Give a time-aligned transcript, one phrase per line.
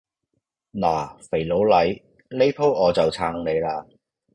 [0.73, 2.01] 嗱，肥佬黎，
[2.31, 3.97] 呢舖我就撐你嘞